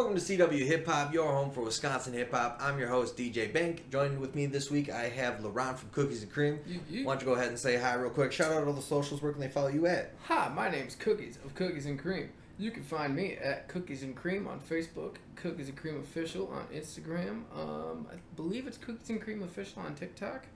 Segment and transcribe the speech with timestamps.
[0.00, 2.56] Welcome to CW Hip Hop, your home for Wisconsin hip hop.
[2.58, 3.90] I'm your host, DJ Bank.
[3.92, 6.58] Joining with me this week, I have LaRon from Cookies and Creme.
[6.66, 8.32] You- you- Why don't you go ahead and say hi real quick?
[8.32, 9.20] Shout out all the socials.
[9.20, 10.14] Where can they follow you at?
[10.22, 12.30] Hi, my name's Cookies of Cookies and Creme.
[12.58, 16.64] You can find me at Cookies and Creme on Facebook, Cookies and Creme Official on
[16.74, 17.42] Instagram.
[17.54, 20.46] Um, I believe it's Cookies and Creme Official on TikTok.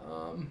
[0.00, 0.48] Um,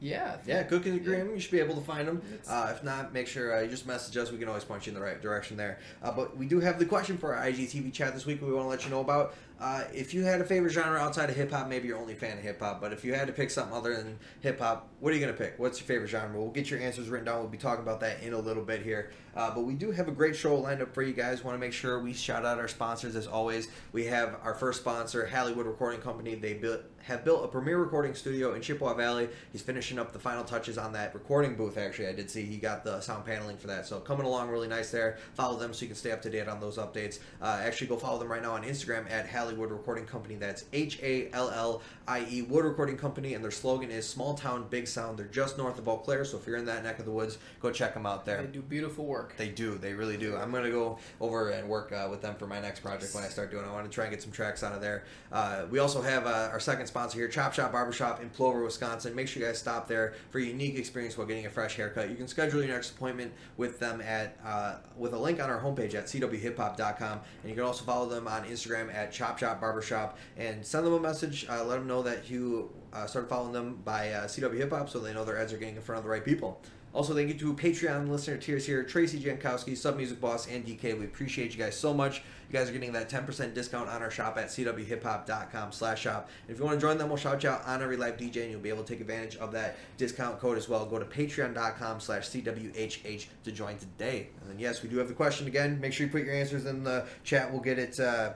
[0.00, 0.36] yeah.
[0.46, 1.24] Yeah, Cookies and yeah.
[1.24, 2.22] You should be able to find them.
[2.48, 4.32] Uh, if not, make sure uh, you just message us.
[4.32, 5.78] We can always point you in the right direction there.
[6.02, 8.40] Uh, but we do have the question for our IGTV chat this week.
[8.40, 9.34] We want to let you know about.
[9.60, 12.38] Uh, if you had a favorite genre outside of hip hop, maybe you're only fan
[12.38, 12.80] of hip hop.
[12.80, 15.36] But if you had to pick something other than hip hop, what are you gonna
[15.36, 15.58] pick?
[15.58, 16.40] What's your favorite genre?
[16.40, 17.40] We'll get your answers written down.
[17.40, 19.10] We'll be talking about that in a little bit here.
[19.36, 21.44] Uh, but we do have a great show lined up for you guys.
[21.44, 23.68] Want to make sure we shout out our sponsors as always.
[23.92, 26.34] We have our first sponsor, Halliewood Recording Company.
[26.34, 29.28] They built have built a premier recording studio in Chippewa Valley.
[29.52, 31.78] He's finishing up the final touches on that recording booth.
[31.78, 33.86] Actually, I did see he got the sound paneling for that.
[33.86, 35.18] So coming along really nice there.
[35.34, 37.20] Follow them so you can stay up to date on those updates.
[37.40, 40.36] Uh, actually, go follow them right now on Instagram at Halliewood Recording Company.
[40.36, 44.34] That's H A L L I E Wood Recording Company, and their slogan is "Small
[44.34, 46.98] Town, Big Sound." They're just north of Eau Claire, so if you're in that neck
[46.98, 48.42] of the woods, go check them out there.
[48.42, 49.36] They do beautiful work.
[49.36, 49.76] They do.
[49.78, 50.36] They really do.
[50.36, 53.28] I'm gonna go over and work uh, with them for my next project when I
[53.28, 53.64] start doing.
[53.64, 53.68] it.
[53.68, 55.04] I want to try and get some tracks out of there.
[55.32, 59.14] Uh, we also have uh, our second sponsor here, Chop Shop Barbershop in Plover, Wisconsin.
[59.14, 62.10] Make sure you guys stop there for a unique experience while getting a fresh haircut.
[62.10, 65.60] You can schedule your next appointment with them at uh, with a link on our
[65.60, 70.18] homepage at cwhiphop.com, and you can also follow them on Instagram at Chop Shop Barbershop
[70.36, 71.46] and send them a message.
[71.48, 74.88] Uh, let them know that you uh, started following them by uh, CW Hip Hop,
[74.88, 76.60] so they know their ads are getting in front of the right people.
[76.92, 80.98] Also, thank you to Patreon listener tiers here, Tracy Jankowski, Submuzik Boss, and DK.
[80.98, 82.18] We appreciate you guys so much.
[82.48, 86.28] You guys are getting that 10% discount on our shop at cwhiphop.com slash shop.
[86.48, 88.50] If you want to join them, we'll shout you out on every live DJ, and
[88.50, 90.84] you'll be able to take advantage of that discount code as well.
[90.84, 94.30] Go to patreon.com slash cwhh to join today.
[94.40, 95.80] And then, yes, we do have the question again.
[95.80, 97.52] Make sure you put your answers in the chat.
[97.52, 98.00] We'll get it...
[98.00, 98.32] Uh,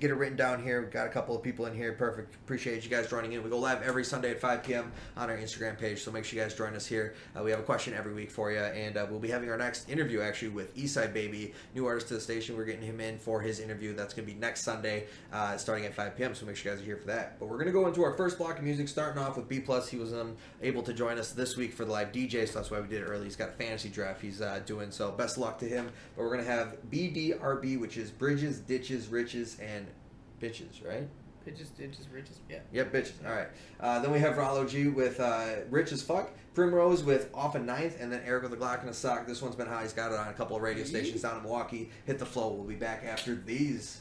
[0.00, 0.80] get it written down here.
[0.80, 1.92] We've got a couple of people in here.
[1.92, 2.34] Perfect.
[2.34, 3.44] Appreciate you guys joining in.
[3.44, 4.90] We go live every Sunday at 5 p.m.
[5.16, 7.14] on our Instagram page, so make sure you guys join us here.
[7.36, 9.58] Uh, we have a question every week for you, and uh, we'll be having our
[9.58, 12.56] next interview actually with Eastside Baby, new artist to the station.
[12.56, 13.94] We're getting him in for his interview.
[13.94, 16.34] That's going to be next Sunday, uh, starting at 5 p.m.
[16.34, 17.38] So make sure you guys are here for that.
[17.38, 19.60] But we're going to go into our first block of music, starting off with B
[19.60, 19.88] plus.
[19.88, 20.14] He was
[20.62, 23.02] able to join us this week for the live DJ, so that's why we did
[23.02, 23.24] it early.
[23.24, 25.90] He's got a fantasy draft he's uh, doing, so best luck to him.
[26.16, 29.86] But we're going to have BDRB, which is Bridges, Ditches, Riches, and
[30.40, 31.08] bitches, right?
[31.44, 32.38] Pitches, ditches, riches.
[32.50, 32.58] Yeah.
[32.72, 33.26] Yep, bitches.
[33.26, 33.48] All right.
[33.80, 36.30] Uh, then we have Rollo G with uh, Rich as Fuck.
[36.54, 37.96] Primrose with Off a Ninth.
[37.98, 39.26] And then Eric with a Glock and a Sock.
[39.26, 39.82] This one's been high.
[39.82, 41.90] He's got it on a couple of radio stations down in Milwaukee.
[42.04, 42.50] Hit the flow.
[42.50, 44.00] We'll be back after these.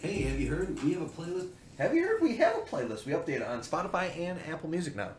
[0.00, 0.82] Hey, have you heard?
[0.82, 1.48] We have a playlist.
[1.78, 2.22] Have you heard?
[2.22, 3.04] We have a playlist.
[3.04, 5.10] We update it on Spotify and Apple Music now.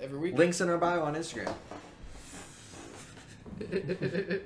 [0.00, 0.36] Every week.
[0.36, 1.54] Links in our bio on Instagram.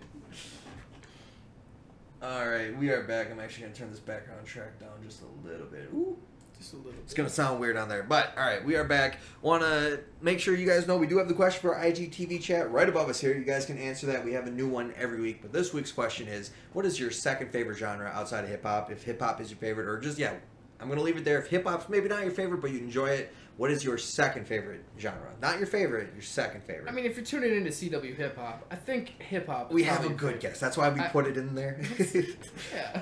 [2.20, 3.30] All right, we are back.
[3.30, 5.88] I'm actually going to turn this background track down just a little bit.
[5.94, 6.16] Ooh.
[6.58, 9.18] Just a little It's gonna sound weird on there, but all right, we are back.
[9.42, 12.42] Want to make sure you guys know we do have the question for our IGTV
[12.42, 13.32] chat right above us here.
[13.32, 14.24] You guys can answer that.
[14.24, 17.12] We have a new one every week, but this week's question is: What is your
[17.12, 18.90] second favorite genre outside of hip hop?
[18.90, 20.34] If hip hop is your favorite, or just yeah,
[20.80, 21.38] I'm gonna leave it there.
[21.38, 24.46] If hip hop's maybe not your favorite, but you enjoy it, what is your second
[24.46, 25.30] favorite genre?
[25.42, 26.88] Not your favorite, your second favorite.
[26.88, 29.70] I mean, if you're tuning into CW Hip Hop, I think hip hop.
[29.72, 30.58] we have a good guess.
[30.60, 31.80] That's why we I- put it in there.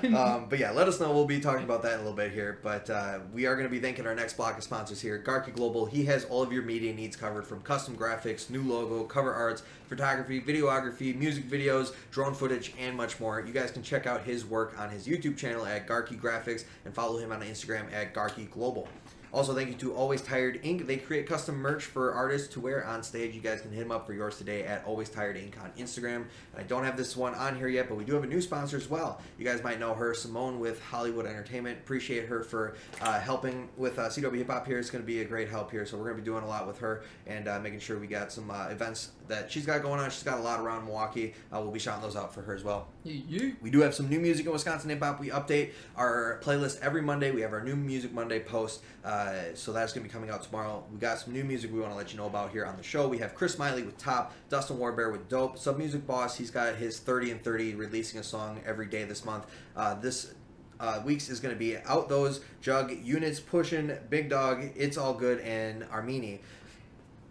[0.03, 0.17] Yeah.
[0.19, 1.11] um, but yeah, let us know.
[1.11, 2.59] We'll be talking about that in a little bit here.
[2.63, 5.21] But uh, we are going to be thanking our next block of sponsors here.
[5.25, 5.85] Garke Global.
[5.85, 9.63] He has all of your media needs covered from custom graphics, new logo, cover arts,
[9.87, 13.41] photography, videography, music videos, drone footage, and much more.
[13.45, 16.93] You guys can check out his work on his YouTube channel at Garke Graphics and
[16.93, 18.87] follow him on Instagram at Garke Global.
[19.33, 20.87] Also, thank you to Always Tired Ink.
[20.87, 23.35] They create custom merch for artists to wear on stage.
[23.35, 25.57] You guys can hit them up for yours today at Always Tired Ink.
[25.61, 26.15] on Instagram.
[26.53, 28.41] And I don't have this one on here yet, but we do have a new
[28.41, 29.21] sponsor as well.
[29.37, 31.77] You guys might know her, Simone with Hollywood Entertainment.
[31.79, 34.79] Appreciate her for uh, helping with uh, CW Hip Hop here.
[34.79, 35.85] It's going to be a great help here.
[35.85, 38.07] So we're going to be doing a lot with her and uh, making sure we
[38.07, 40.09] got some uh, events that she's got going on.
[40.09, 41.33] She's got a lot around Milwaukee.
[41.53, 42.87] Uh, we'll be shouting those out for her as well.
[43.03, 45.19] You- We do have some new music in Wisconsin hip hop.
[45.19, 47.31] We update our playlist every Monday.
[47.31, 50.83] We have our new Music Monday post, uh, so that's gonna be coming out tomorrow.
[50.91, 52.83] We got some new music we want to let you know about here on the
[52.83, 53.07] show.
[53.07, 56.37] We have Chris Smiley with Top, Dustin Warbear with Dope, Submuzik Boss.
[56.37, 59.45] He's got his 30 and 30 releasing a song every day this month.
[59.75, 60.33] Uh, this
[60.79, 65.13] uh, weeks is going to be Out Those, Jugg, Units, Pushing, Big Dog, It's All
[65.15, 66.37] Good, and Armini.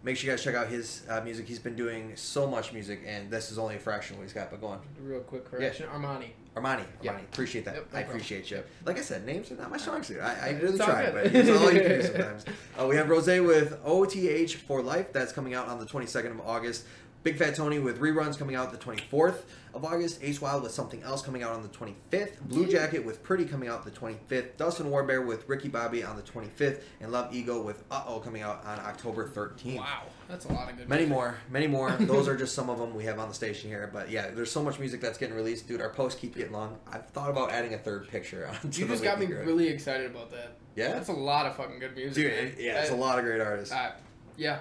[0.03, 1.47] Make sure you guys check out his uh, music.
[1.47, 4.33] He's been doing so much music, and this is only a fraction of what he's
[4.33, 4.49] got.
[4.51, 4.79] But go on.
[5.01, 5.87] Real quick correction.
[5.87, 6.27] Armani.
[6.55, 7.19] Armani, Armani, Yeah.
[7.19, 7.75] appreciate that.
[7.75, 8.63] Yep, no I appreciate you.
[8.83, 10.19] Like I said, names are not my strong suit.
[10.21, 11.13] I, I really try, good.
[11.13, 12.45] but it's all you can do sometimes.
[12.79, 15.13] Uh, we have Rose with OTH for Life.
[15.13, 16.85] That's coming out on the 22nd of August.
[17.27, 19.41] Big Fat Tony with reruns coming out the 24th
[19.73, 20.19] of August.
[20.23, 22.37] Ace Wild with something else coming out on the 25th.
[22.47, 24.55] BlueJacket with Pretty coming out the 25th.
[24.55, 26.83] Dustin Warbear with Ricky Bobby on the 25th.
[27.01, 29.75] And Love Ego with Uh Oh coming out on October 13th.
[29.75, 30.87] Wow, that's a lot of good.
[30.87, 31.13] Many music.
[31.15, 31.91] more, many more.
[31.99, 33.89] Those are just some of them we have on the station here.
[33.91, 35.81] But yeah, there's so much music that's getting released, dude.
[35.81, 36.77] Our posts keep getting long.
[36.89, 38.47] I've thought about adding a third picture.
[38.63, 39.45] Onto You just got me grid.
[39.45, 40.55] really excited about that.
[40.77, 40.93] Yeah?
[40.93, 42.15] that's a lot of fucking good music.
[42.23, 42.31] dude.
[42.31, 42.53] man.
[42.57, 43.73] yeah, it's a I- lot of great artists.
[43.73, 43.91] Uh,
[44.37, 44.59] yeah.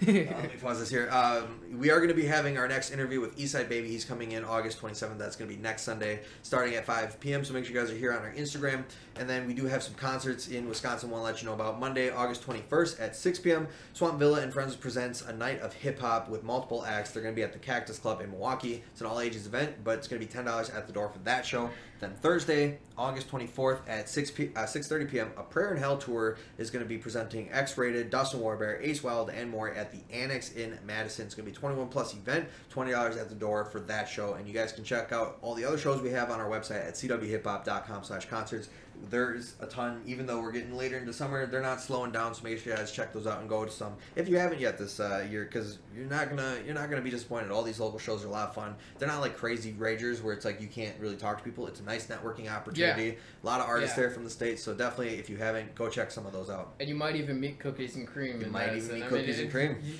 [0.00, 1.08] Uh, let me pause this here.
[1.10, 3.88] Um, we are going to be having our next interview with Eastside Baby.
[3.88, 5.18] He's coming in August 27th.
[5.18, 7.44] That's going to be next Sunday, starting at 5 p.m.
[7.44, 8.84] So make sure you guys are here on our Instagram.
[9.16, 11.10] And then we do have some concerts in Wisconsin.
[11.10, 13.66] We'll let you know about Monday, August 21st at 6 p.m.
[13.92, 17.10] Swamp Villa and Friends presents a night of hip hop with multiple acts.
[17.10, 18.84] They're going to be at the Cactus Club in Milwaukee.
[18.92, 21.08] It's an all ages event, but it's going to be ten dollars at the door
[21.08, 21.70] for that show.
[22.00, 25.30] Then Thursday, August 24th at 6 p- uh, 6:30 p.m.
[25.36, 29.30] A Prayer in Hell tour is going to be presenting X-Rated, Dustin Warbear, Ace Wild,
[29.30, 31.26] and more at the Annex in Madison.
[31.26, 34.34] It's going to be 21 plus event, twenty dollars at the door for that show.
[34.34, 36.86] And you guys can check out all the other shows we have on our website
[36.86, 38.68] at cwhiphop.com/concerts.
[39.10, 42.34] There's a ton, even though we're getting later into summer, they're not slowing down.
[42.34, 44.60] So make sure you guys check those out and go to some if you haven't
[44.60, 47.50] yet this uh, year, because you're not gonna you're not gonna be disappointed.
[47.50, 48.74] All these local shows are a lot of fun.
[48.98, 51.66] They're not like crazy ragers where it's like you can't really talk to people.
[51.66, 53.16] It's a nice networking opportunity.
[53.42, 54.02] A lot of artists Yeah.
[54.04, 56.74] there from the states, so definitely if you haven't, go check some of those out.
[56.80, 58.40] And you might even meet Cookies and Creme.
[58.40, 59.76] You might even meet I mean, Cookies and it- Creme.
[59.82, 59.94] You,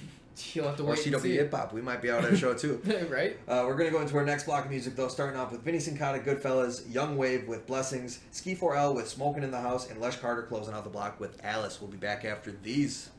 [0.55, 1.35] you'll have to Or wait CW.
[1.35, 2.81] Hip Hop, we might be out at a show too.
[3.11, 3.39] right?
[3.49, 5.79] Uh, we're gonna go into our next block of music though, starting off with Vinny
[5.79, 10.17] Sincata, Goodfellas, Young Wave with Blessings, Ski 4L with Smoking in the House, and Lesh
[10.17, 11.81] Carter closing out the block with Alice.
[11.81, 13.11] We'll be back after these.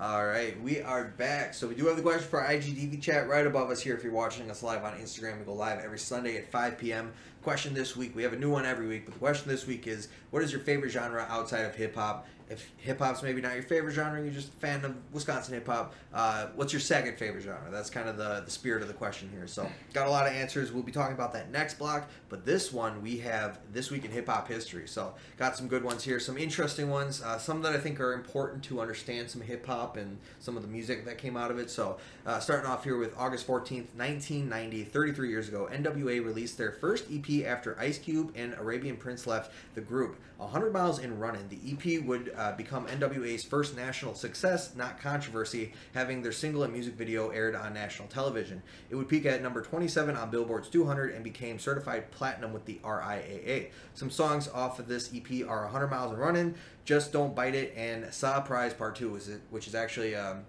[0.00, 1.52] All right, we are back.
[1.52, 3.94] So we do have the question for our IGTV chat right above us here.
[3.94, 7.12] If you're watching us live on Instagram, we go live every Sunday at 5 p.m.
[7.42, 9.86] Question this week, we have a new one every week, but the question this week
[9.86, 12.26] is, what is your favorite genre outside of hip hop?
[12.50, 15.66] If hip hop's maybe not your favorite genre, you're just a fan of Wisconsin hip
[15.66, 15.94] hop.
[16.12, 17.70] Uh, what's your second favorite genre?
[17.70, 19.46] That's kind of the, the spirit of the question here.
[19.46, 20.72] So got a lot of answers.
[20.72, 24.10] We'll be talking about that next block, but this one we have this week in
[24.10, 24.88] hip hop history.
[24.88, 28.14] So got some good ones here, some interesting ones, uh, some that I think are
[28.14, 31.58] important to understand some hip hop and some of the music that came out of
[31.58, 31.70] it.
[31.70, 36.72] So uh, starting off here with August 14th, 1990, 33 years ago, NWA released their
[36.72, 40.18] first EP after Ice Cube and Arabian Prince left the group.
[40.40, 45.72] 100 Miles in Running, the EP would uh, become NWA's first national success, not controversy,
[45.94, 48.62] having their single and music video aired on national television.
[48.88, 52.80] It would peak at number 27 on Billboard's 200 and became certified platinum with the
[52.82, 53.70] RIAA.
[53.94, 56.54] Some songs off of this EP are 100 Miles in Running,
[56.84, 59.20] Just Don't Bite It, and Sa Prize Part 2,
[59.50, 60.44] which is actually um,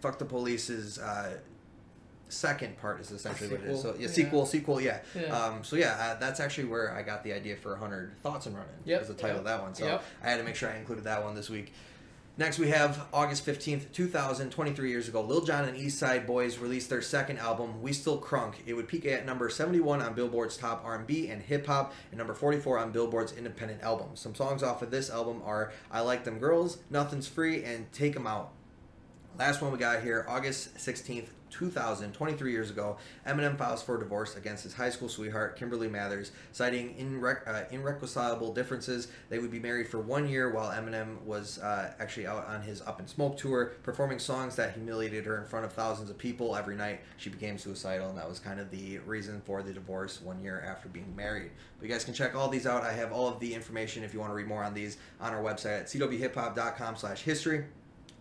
[0.00, 0.98] Fuck the Police's.
[0.98, 1.38] Uh,
[2.32, 3.82] second part is essentially what it is.
[3.82, 4.00] So Sequel.
[4.00, 4.12] yeah, Yeah.
[4.12, 4.98] sequel, sequel, yeah.
[5.14, 5.22] Yeah.
[5.36, 8.56] Um, so yeah, uh, that's actually where I got the idea for 100 Thoughts and
[8.56, 8.72] Running.
[8.84, 9.74] Yep, Is the title yep, of that one.
[9.74, 10.04] So yep.
[10.22, 11.72] I had to make sure I included that one this week.
[12.38, 15.20] Next, we have August 15th, 2000, 23 years ago.
[15.20, 18.54] Lil Jon and East Side Boys released their second album, We Still Crunk.
[18.64, 22.32] It would peak at number 71 on Billboard's top R&B and hip hop, and number
[22.32, 24.20] 44 on Billboard's independent albums.
[24.20, 28.16] Some songs off of this album are I Like Them Girls, Nothing's Free, and Take
[28.16, 28.50] 'Em Out.
[29.38, 32.96] Last one we got here, August 16th, 2000, 23 years ago,
[33.26, 39.08] Eminem files for divorce against his high school sweetheart, Kimberly Mathers, citing uh, irreconcilable differences.
[39.28, 42.80] They would be married for one year while Eminem was uh, actually out on his
[42.82, 46.56] Up in Smoke tour, performing songs that humiliated her in front of thousands of people
[46.56, 47.00] every night.
[47.18, 50.64] She became suicidal, and that was kind of the reason for the divorce one year
[50.66, 51.50] after being married.
[51.78, 52.82] But you guys can check all these out.
[52.82, 55.34] I have all of the information if you want to read more on these on
[55.34, 57.64] our website at cwhiphop.com slash history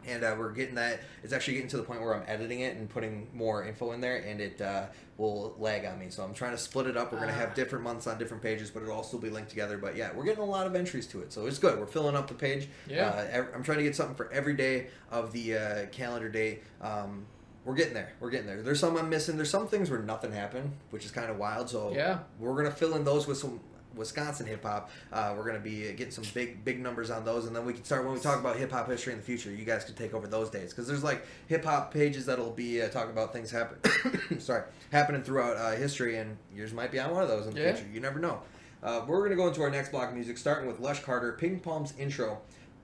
[0.07, 2.75] and uh, we're getting that it's actually getting to the point where i'm editing it
[2.75, 4.85] and putting more info in there and it uh,
[5.17, 7.49] will lag on me so i'm trying to split it up we're going to have
[7.51, 7.53] Ah.
[7.55, 10.23] different months on different pages but it'll all still be linked together but yeah we're
[10.25, 12.67] getting a lot of entries to it so it's good we're filling up the page
[12.87, 13.07] Yeah.
[13.07, 17.25] uh, i'm trying to get something for every day of the uh, calendar day um,
[17.63, 18.11] we're getting there.
[18.19, 18.63] We're getting there.
[18.63, 19.35] There's some I'm missing.
[19.35, 21.69] There's some things where nothing happened, which is kind of wild.
[21.69, 22.17] So Yeah.
[22.39, 23.59] we're gonna fill in those with some
[23.95, 24.89] Wisconsin hip hop.
[25.11, 27.83] Uh, we're gonna be getting some big big numbers on those, and then we can
[27.83, 29.51] start when we talk about hip hop history in the future.
[29.51, 32.81] You guys can take over those days because there's like hip hop pages that'll be
[32.81, 33.77] uh, talking about things happen.
[34.39, 37.59] sorry, happening throughout uh, history, and yours might be on one of those in the
[37.61, 37.73] Yeah.
[37.73, 37.89] future.
[37.91, 38.41] You never know.
[38.83, 41.59] Uh, we're gonna go into our next block of music, starting with Lush Carter, Ping
[41.59, 42.39] Pong's intro,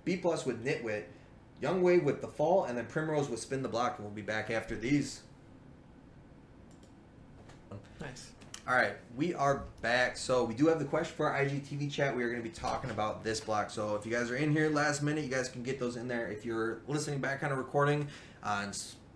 [0.06, 1.04] B plus with Nitwit,
[1.62, 4.22] Young Wave with The Fall, and then Primrose with Spin the Block, and we'll be
[4.22, 5.22] back after these.
[8.00, 8.32] Nice.
[8.68, 10.18] All right, we are back.
[10.18, 12.14] So we do have the question for our IGTV chat.
[12.14, 13.70] We are going to be talking about this block.
[13.70, 16.10] So if you guys are in here last minute, you guys can get those in
[16.10, 16.28] there.
[16.28, 18.10] If you're listening back on a recording
[18.44, 18.72] on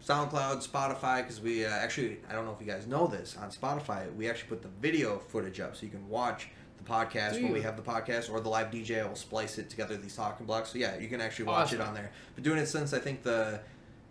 [0.08, 3.51] SoundCloud, Spotify, because we uh, actually, I don't know if you guys know this, on
[3.51, 7.51] Spotify, we actually put the video footage up so you can watch the podcast when
[7.51, 10.46] we have the podcast or the live DJ I will splice it together, these talking
[10.46, 10.72] blocks.
[10.72, 12.12] So yeah, you can actually watch it on there.
[12.36, 13.60] But doing it since I think the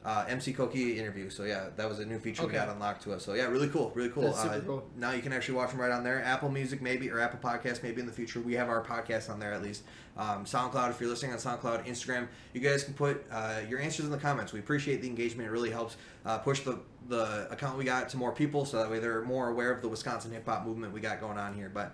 [0.05, 1.29] uh, MC Koki interview.
[1.29, 3.25] So yeah, that was a new feature we got unlocked to us.
[3.25, 4.33] So yeah, really cool, really cool.
[4.35, 4.89] Uh, cool.
[4.97, 6.25] Now you can actually watch them right on there.
[6.25, 8.41] Apple Music maybe or Apple Podcast maybe in the future.
[8.41, 9.83] We have our podcast on there at least.
[10.17, 12.29] Um, SoundCloud if you're listening on SoundCloud, Instagram.
[12.55, 14.53] You guys can put uh, your answers in the comments.
[14.53, 15.49] We appreciate the engagement.
[15.49, 16.79] It really helps uh, push the
[17.09, 19.89] the account we got to more people, so that way they're more aware of the
[19.89, 21.71] Wisconsin hip hop movement we got going on here.
[21.73, 21.93] But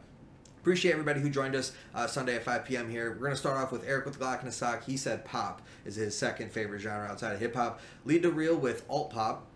[0.66, 2.90] Appreciate everybody who joined us uh, Sunday at 5 p.m.
[2.90, 3.12] here.
[3.12, 4.82] We're going to start off with Eric with Glock in his sock.
[4.82, 7.78] He said pop is his second favorite genre outside of hip hop.
[8.04, 9.46] Lead to Real with alt pop.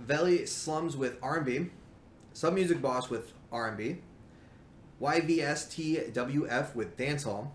[0.00, 1.70] Veli Slums with R&B.
[2.34, 3.98] Submuzik Boss with R&B.
[5.00, 7.50] YVSTWF with dancehall.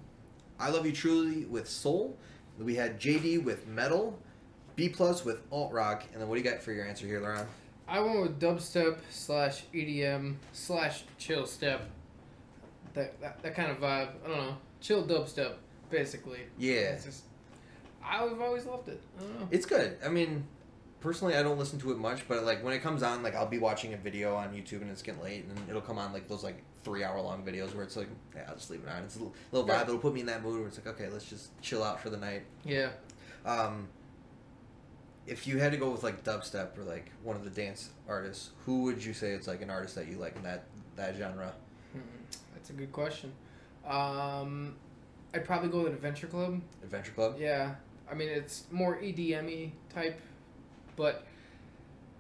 [0.58, 2.16] I Love You Truly with soul.
[2.58, 4.18] We had JD with metal.
[4.78, 6.06] B plus with alt rock.
[6.14, 7.46] And then what do you got for your answer here, LaRon?
[7.90, 11.90] I went with dubstep slash EDM slash chill step.
[12.96, 14.10] That, that that kind of vibe.
[14.24, 14.58] I don't know.
[14.82, 15.56] Chill dubstep,
[15.90, 16.40] basically.
[16.58, 16.74] Yeah.
[16.94, 17.24] It's just,
[18.04, 19.02] I've always loved it.
[19.18, 19.48] I don't know.
[19.52, 19.98] It's good.
[20.04, 20.46] I mean,
[21.02, 23.46] personally, I don't listen to it much, but like when it comes on, like I'll
[23.46, 26.28] be watching a video on YouTube and it's getting late, and it'll come on like
[26.28, 29.04] those like three hour long videos where it's like, yeah, I'll just leave it on.
[29.04, 29.84] It's a little, little vibe.
[29.84, 32.10] It'll put me in that mood where it's like, okay, let's just chill out for
[32.10, 32.44] the night.
[32.64, 32.90] Yeah.
[33.46, 33.88] Um,
[35.28, 38.52] if you had to go with like dubstep or like one of the dance artists,
[38.66, 41.54] who would you say it's like an artist that you like in that that genre?
[41.92, 42.00] Hmm,
[42.66, 43.32] That's a good question.
[43.88, 44.74] Um,
[45.36, 46.60] I'd probably go with an Adventure Club.
[46.84, 47.36] Adventure Club.
[47.38, 47.76] Yeah,
[48.10, 50.20] I mean it's more EDM type,
[50.96, 51.28] but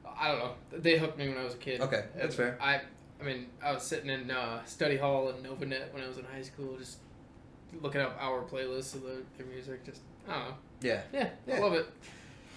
[0.05, 0.51] I don't know.
[0.71, 1.81] They hooked me when I was a kid.
[1.81, 2.59] Okay, that's fair.
[2.61, 2.81] I,
[3.19, 6.25] I mean, I was sitting in uh, study hall in Novanet when I was in
[6.25, 6.99] high school, just
[7.81, 9.83] looking up our playlists of the, their music.
[9.83, 10.55] Just I don't know.
[10.81, 11.01] Yeah.
[11.11, 11.55] Yeah, Yeah.
[11.55, 11.87] I love it.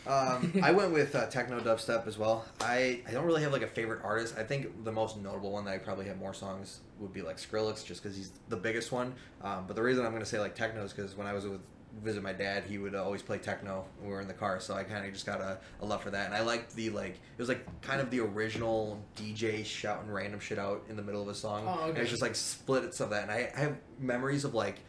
[0.06, 2.44] Um, I went with uh, techno dubstep as well.
[2.60, 4.36] I, I don't really have like a favorite artist.
[4.38, 7.36] I think the most notable one that I probably have more songs would be like
[7.36, 9.14] Skrillex, just because he's the biggest one.
[9.42, 11.46] Um, but the reason I'm going to say like techno is because when I was
[11.46, 11.60] with
[12.02, 14.60] visit my dad, he would always play techno when we were in the car.
[14.60, 16.26] So I kind of just got a, a love for that.
[16.26, 20.40] And I liked the like it was like kind of the original DJ shouting random
[20.40, 21.64] shit out in the middle of a song.
[21.66, 21.90] Oh, okay.
[21.90, 23.22] And it's just like splits of that.
[23.22, 24.80] And I, I have memories of like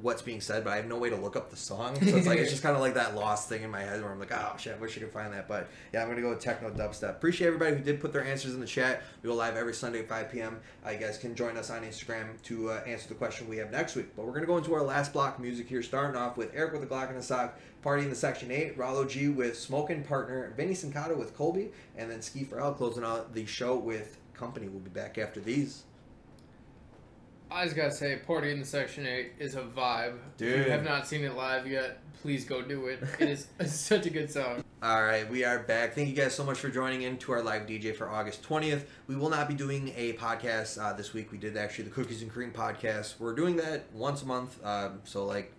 [0.00, 1.94] what's being said, but I have no way to look up the song.
[1.96, 4.10] So it's like it's just kind of like that lost thing in my head where
[4.10, 5.48] I'm like, oh shit, I wish I could find that.
[5.48, 7.10] But yeah, I'm gonna go with techno dubstep.
[7.10, 9.02] Appreciate everybody who did put their answers in the chat.
[9.22, 10.60] We go live every Sunday at 5 p.m.
[10.84, 13.70] Uh, you guys can join us on Instagram to uh, answer the question we have
[13.70, 14.16] next week.
[14.16, 16.80] But we're gonna go into our last block music here, starting off with Eric with
[16.82, 20.52] the Glock in the sock, party in the section eight, Rollo G with Smoking Partner,
[20.56, 24.68] Vinny Sincato with Colby, and then Ski for L closing out the show with Company.
[24.68, 25.84] We'll be back after these.
[27.54, 30.16] I just gotta say, Party in the Section Eight is a vibe.
[30.38, 30.60] Dude.
[30.60, 33.02] If you have not seen it live yet, please go do it.
[33.18, 34.64] It is such a good song.
[34.82, 35.94] All right, we are back.
[35.94, 38.84] Thank you guys so much for joining in to our live DJ for August 20th.
[39.06, 41.30] We will not be doing a podcast uh, this week.
[41.30, 43.20] We did actually the Cookies and Creme podcast.
[43.20, 45.52] We're doing that once a month, um, so like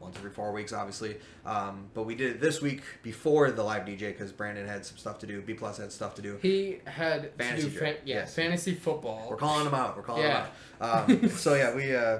[0.00, 1.16] once every four weeks, obviously.
[1.44, 4.96] Um, but we did it this week before the live DJ because Brandon had some
[4.96, 5.40] stuff to do.
[5.42, 6.38] B Plus had stuff to do.
[6.42, 8.34] He had Fantasy to do fan- yeah, yes.
[8.34, 9.26] fantasy football.
[9.28, 9.96] We're calling them out.
[9.96, 10.46] We're calling Yeah.
[10.46, 10.50] them
[10.80, 11.10] out.
[11.10, 12.18] Um, so yeah, we uh,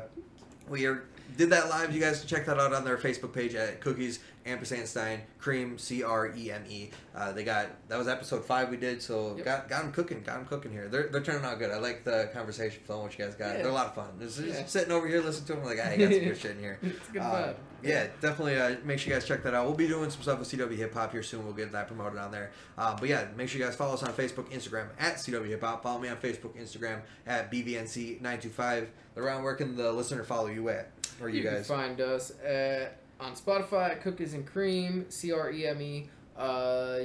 [0.68, 1.04] we are,
[1.36, 1.94] did that live.
[1.94, 5.78] You guys can check that out on their Facebook page at Cookies Ampersand Stein Creme
[5.78, 6.90] C R E M E.
[7.14, 9.02] Uh, They got that was episode five we did.
[9.02, 9.44] So Yep.
[9.44, 10.22] got got them cooking.
[10.22, 10.88] Got them cooking here.
[10.88, 11.70] They're they're turning out good.
[11.70, 13.04] I like the conversation flowing.
[13.04, 13.56] What you guys got?
[13.56, 13.62] Yeah.
[13.62, 14.08] They're a lot of fun.
[14.20, 16.58] Just, just sitting over here listening to them like, you got some good shit in
[16.60, 16.78] here.
[16.82, 18.56] It's good Uh, yeah, definitely.
[18.58, 19.64] Uh, make sure you guys check that out.
[19.64, 21.44] We'll be doing some stuff with CW Hip Hop here soon.
[21.44, 22.50] We'll get that promoted on there.
[22.76, 25.60] Uh, but yeah, make sure you guys follow us on Facebook, Instagram at CW Hip
[25.62, 25.84] Hop.
[25.84, 28.86] Follow me on Facebook, Instagram at BVNC925.
[29.16, 30.90] Around where can the listener follow you at?
[31.20, 31.66] Or you, can guys?
[31.68, 36.08] find us at, on Spotify at Cookies and Creme, C R E M E.
[36.36, 37.00] Uh,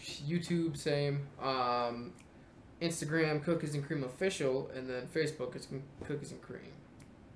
[0.00, 1.26] YouTube, same.
[1.42, 2.12] Um,
[2.82, 5.66] Instagram, Cookies and Creme Official, and then Facebook, it's
[6.06, 6.60] Cookies and Creme.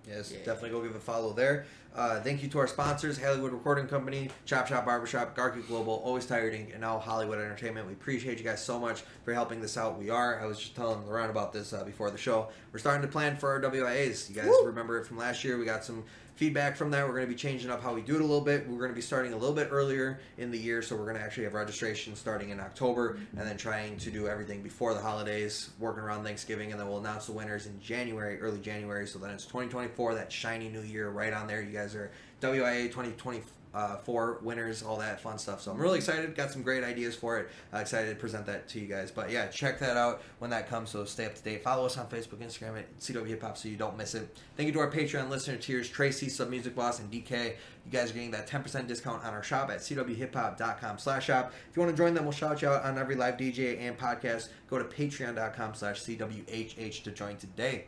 [0.07, 0.39] Yes, Yeah.
[0.39, 1.67] definitely go give a follow there.
[1.95, 6.27] Uh, thank you to our sponsors, Halliewood Recording Company, Chop Shop Barbershop, Garke Global, Always
[6.27, 7.87] Tired Ink., and now Hollywood Entertainment.
[7.87, 9.99] We appreciate you guys so much for helping this out.
[9.99, 10.41] We are.
[10.41, 12.49] I was just telling LaRon about this uh, before the show.
[12.73, 14.29] We're starting to plan for our WIAs.
[14.29, 14.67] You guys Woo!
[14.67, 15.59] remember it from last year.
[15.59, 16.05] We got some
[16.41, 17.07] feedback from that.
[17.07, 18.67] We're going to be changing up how we do it a little bit.
[18.67, 21.19] We're going to be starting a little bit earlier in the year, so we're going
[21.19, 23.39] to actually have registration starting in October mm-hmm.
[23.39, 26.97] and then trying to do everything before the holidays, working around Thanksgiving, and then we'll
[26.97, 29.07] announce the winners in January, early January.
[29.07, 31.61] So then it's 2024, that shiny new year right on there.
[31.61, 35.61] You guys are WIA 2024 winners, all that fun stuff.
[35.61, 36.35] So I'm really excited.
[36.35, 37.51] Got some great ideas for it.
[37.73, 39.11] Uh, excited to present that to you guys.
[39.11, 40.91] But yeah, check that out when that comes.
[40.91, 41.63] So stay up to date.
[41.63, 44.37] Follow us on Facebook, Instagram at CW Hip Hop so you don't miss it.
[44.57, 47.55] Thank you to our Patreon listener tiers, Tracy, Submuzik Boss, and DK.
[47.87, 51.53] You guys are getting that 10% discount on our shop at cwhiphop.com slash shop.
[51.71, 53.99] If you want to join them, we'll shout you out on every live DJ and
[53.99, 54.49] podcast.
[54.69, 57.87] Go to patreon.com slash cwhh to join today.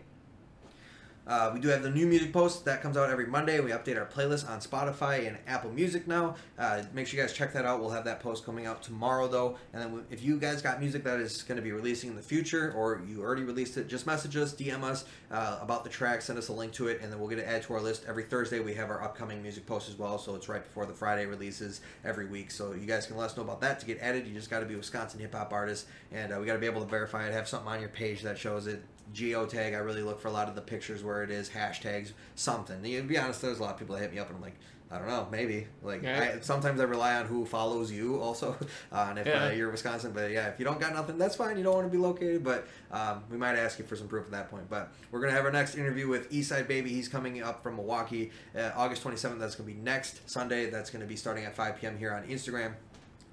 [1.24, 3.60] Uh, we do have the new music post that comes out every Monday.
[3.60, 6.34] We update our playlist on Spotify and Apple Music now.
[6.58, 7.80] Uh, make sure you guys check that out.
[7.80, 9.56] We'll have that post coming out tomorrow, though.
[9.72, 12.22] And then if you guys got music that is going to be releasing in the
[12.22, 16.22] future, or you already released it, just message us, DM us uh, about the track,
[16.22, 18.04] send us a link to it, and then we'll get it added to our list.
[18.08, 20.94] Every Thursday, we have our upcoming music post as well, so it's right before the
[20.94, 22.50] Friday releases every week.
[22.50, 24.26] So you guys can let us know about that to get added.
[24.26, 26.58] You just got to be a Wisconsin hip hop artist, and uh, we got to
[26.58, 28.82] be able to verify it, have something on your page that shows it
[29.14, 29.74] geotag.
[29.74, 32.82] I really look for a lot of the pictures where it is hashtags, something.
[32.82, 34.56] To be honest, there's a lot of people that hit me up and I'm like,
[34.90, 35.68] I don't know, maybe.
[35.82, 36.34] Like Yeah.
[36.36, 38.54] I, sometimes I rely on who follows you also,
[38.92, 39.46] uh, and if Yeah.
[39.46, 40.12] uh, you're Wisconsin.
[40.12, 41.56] But yeah, if you don't got nothing, that's fine.
[41.56, 44.26] You don't want to be located, but um, we might ask you for some proof
[44.26, 44.68] at that point.
[44.68, 46.90] But we're gonna have our next interview with Eastside Baby.
[46.90, 49.38] He's coming up from Milwaukee, uh, August 27th.
[49.38, 50.68] That's gonna be next Sunday.
[50.68, 51.96] That's gonna be starting at 5 p.m.
[51.96, 52.74] here on Instagram.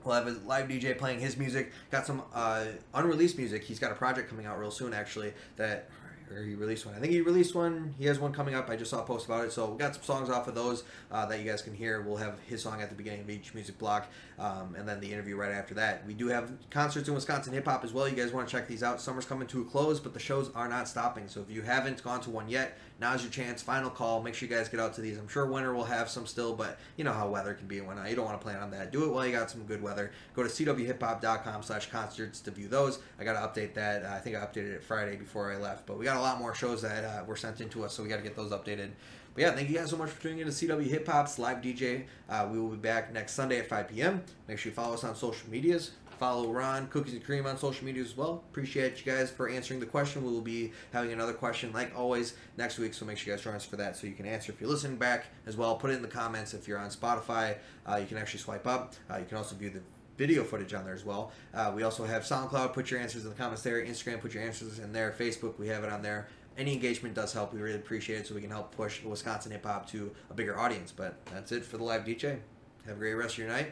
[0.03, 1.71] We'll have a live DJ playing his music.
[1.91, 3.63] Got some uh, unreleased music.
[3.63, 5.33] He's got a project coming out real soon, actually.
[5.57, 5.89] That
[6.31, 6.95] or he released one.
[6.95, 7.93] I think he released one.
[7.97, 8.69] He has one coming up.
[8.69, 9.51] I just saw a post about it.
[9.51, 12.01] So we got some songs off of those uh, that you guys can hear.
[12.01, 14.07] We'll have his song at the beginning of each music block,
[14.39, 16.05] um, and then the interview right after that.
[16.07, 18.07] We do have concerts in Wisconsin hip hop as well.
[18.07, 19.01] You guys want to check these out.
[19.01, 21.27] Summer's coming to a close, but the shows are not stopping.
[21.27, 23.61] So if you haven't gone to one yet, now's your chance.
[23.61, 24.21] Final call.
[24.23, 25.17] Make sure you guys get out to these.
[25.17, 27.87] I'm sure winter will have some still, but you know how weather can be and
[27.87, 28.09] whatnot.
[28.09, 28.93] You don't want to plan on that.
[28.93, 30.11] Do it while you got some good weather.
[30.35, 32.99] Go to cwhiphop.com slash concerts to view those.
[33.19, 34.05] I got to update that.
[34.05, 36.39] Uh, I think I updated it Friday before I left, but we got a lot
[36.39, 38.91] more shows that uh, were sent into us, so we got to get those updated.
[39.33, 41.57] But yeah, thank you guys so much for tuning in to CW Hip Hop's live
[41.57, 42.05] DJ.
[42.27, 44.23] Uh, we will be back next Sunday at 5 p.m.
[44.47, 45.91] Make sure you follow us on social medias.
[46.19, 48.43] Follow Ron Cookies and Creme on social media as well.
[48.49, 50.25] Appreciate you guys for answering the question.
[50.25, 52.93] We will be having another question, like always, next week.
[52.93, 54.69] So make sure you guys join us for that, so you can answer if you're
[54.69, 55.77] listening back as well.
[55.77, 57.55] Put it in the comments if you're on Spotify.
[57.89, 58.95] Uh, you can actually swipe up.
[59.09, 59.79] Uh, you can also view the
[60.17, 61.31] video footage on there as well.
[61.53, 62.73] Uh, we also have SoundCloud.
[62.73, 63.81] Put your answers in the comments there.
[63.81, 64.19] Instagram.
[64.19, 65.15] Put your answers in there.
[65.17, 65.57] Facebook.
[65.57, 66.27] We have it on there.
[66.57, 67.53] Any engagement does help.
[67.53, 70.59] We really appreciate it, so we can help push Wisconsin hip hop to a bigger
[70.59, 70.91] audience.
[70.91, 72.39] But that's it for the live DJ.
[72.85, 73.71] Have a great rest of your night.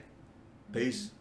[0.71, 1.11] Peace.